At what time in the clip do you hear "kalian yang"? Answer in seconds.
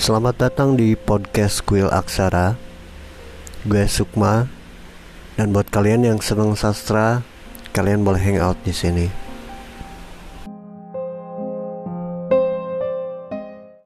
5.68-6.24